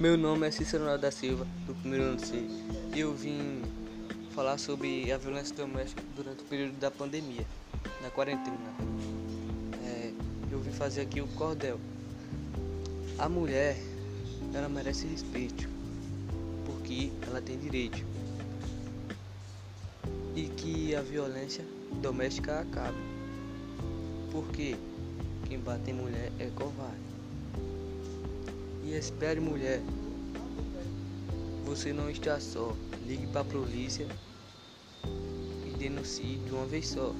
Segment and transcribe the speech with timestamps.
[0.00, 2.34] Meu nome é Cícero Ronaldo da Silva, do primeiro ano C,
[2.96, 3.60] e eu vim
[4.34, 7.46] falar sobre a violência doméstica durante o período da pandemia,
[8.00, 8.56] na quarentena.
[9.84, 10.10] É,
[10.50, 11.78] eu vim fazer aqui o cordel.
[13.18, 13.76] A mulher,
[14.54, 15.68] ela merece respeito,
[16.64, 18.02] porque ela tem direito.
[20.34, 21.62] E que a violência
[22.00, 22.96] doméstica acabe,
[24.32, 24.76] porque
[25.46, 27.09] quem bate em mulher é covarde.
[28.90, 29.80] E espere mulher.
[31.64, 32.74] Você não está só.
[33.06, 34.04] Ligue para a polícia
[35.64, 37.14] e denuncie de uma vez só.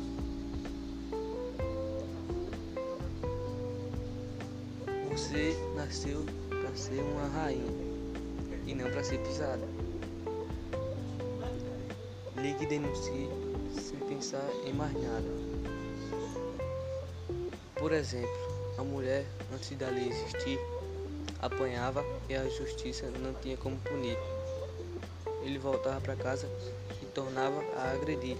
[5.12, 7.70] Você nasceu para ser uma rainha
[8.66, 9.62] e não para ser pisada.
[12.36, 13.28] Ligue e denuncie
[13.80, 15.28] sem pensar em mais nada.
[17.76, 18.28] Por exemplo,
[18.76, 20.58] a mulher, antes da lei existir,
[21.40, 24.16] apanhava e a justiça não tinha como punir.
[25.42, 26.48] Ele voltava para casa
[27.02, 28.36] e tornava a agredir.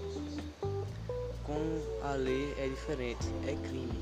[1.43, 3.99] Com a lei é diferente, é crime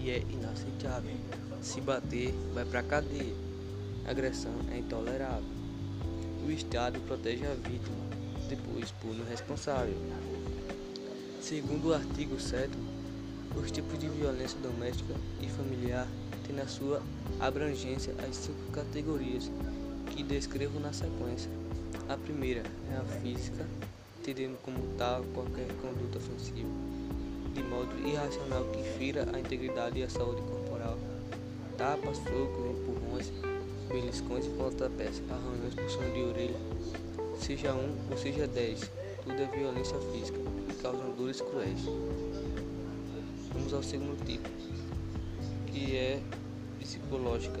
[0.00, 1.14] e é inaceitável.
[1.60, 3.34] Se bater, vai para cadeia.
[4.06, 5.44] agressão é intolerável.
[6.44, 8.04] O Estado protege a vítima,
[8.48, 9.94] depois pune o responsável.
[11.40, 12.70] Segundo o artigo 7,
[13.56, 16.06] os tipos de violência doméstica e familiar
[16.46, 17.02] têm na sua
[17.40, 19.50] abrangência as cinco categorias
[20.10, 21.50] que descrevo na sequência.
[22.08, 23.66] A primeira é a física,
[24.20, 26.68] entendendo como tal qualquer conduta ofensiva,
[27.54, 30.98] de modo irracional que fira a integridade e a saúde corporal.
[31.76, 33.32] Tapas, socos, empurrões,
[33.88, 36.56] beliscões e pontapés, arranhões por som de orelha,
[37.40, 38.90] seja um ou seja dez,
[39.22, 41.80] tudo é violência física e causam dores cruéis.
[43.52, 44.48] Vamos ao segundo tipo,
[45.66, 46.22] que é
[46.80, 47.60] psicológica.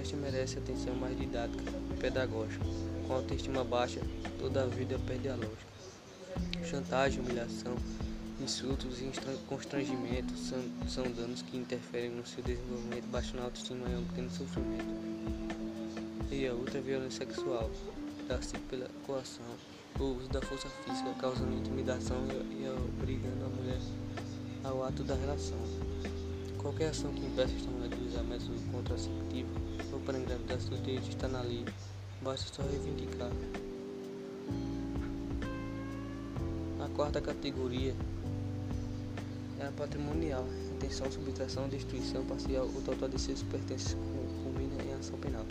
[0.00, 2.64] Esta merece atenção mais didática e pedagógica.
[3.06, 4.00] Com autoestima baixa,
[4.38, 5.72] toda a vida perde a lógica.
[6.64, 7.76] Chantagem, humilhação,
[8.40, 9.10] insultos e
[9.46, 10.58] constrangimentos são,
[10.88, 15.12] são danos que interferem no seu desenvolvimento, baixando a autoestima e obtendo sofrimento.
[16.30, 17.70] E a outra violência sexual,
[18.26, 19.44] dá-se pela coação,
[20.00, 22.16] o uso da força física, causando intimidação
[22.50, 22.68] e, e
[22.98, 23.78] obrigando a mulher
[24.72, 25.58] ao ato da relação.
[26.56, 29.50] Qualquer ação que impeça esta mulher de método contraceptivo
[29.92, 31.64] ou para engravidar seus direitos está na lei,
[32.22, 33.30] basta só reivindicar.
[36.80, 37.94] A quarta categoria
[39.60, 43.96] é a patrimonial, intenção, subtração, destruição parcial ou total de seus pertences
[44.42, 45.44] culmina em ação penal.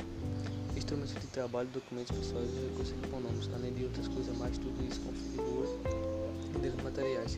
[0.75, 4.99] Instrumentos de trabalho, documentos pessoais e recursos econômicos, além de outras coisas mais, tudo isso
[5.01, 5.69] configura
[6.53, 7.37] direitos materiais.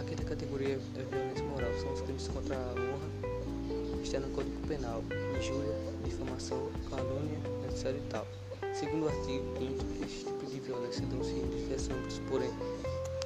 [0.00, 4.66] A quinta categoria é violência moral, são os crimes contra a honra, está no Código
[4.66, 5.04] Penal,
[5.38, 7.38] injúria, difamação, calúnia,
[7.68, 7.94] etc.
[7.94, 8.26] e tal.
[8.72, 12.50] Segundo o artigo 5 este tipo de violência não se diversos âmbitos, porém,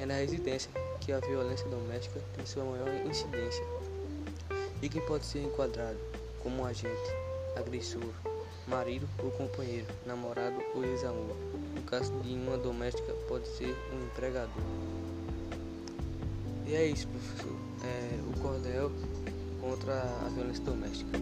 [0.00, 0.68] é na residência
[1.00, 3.64] que a violência doméstica tem sua maior incidência
[4.82, 5.98] e que pode ser enquadrado
[6.42, 7.14] como agente,
[7.54, 8.12] agressor,
[8.66, 11.36] marido ou companheiro, namorado ou ex-amor.
[11.72, 15.03] No caso de uma doméstica, pode ser um empregador.
[16.66, 17.56] E é isso, professor.
[17.84, 18.90] É, o cordel
[19.60, 21.18] contra a violência doméstica.